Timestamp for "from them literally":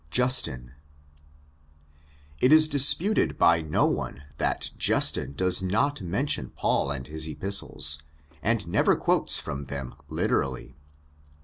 9.37-10.73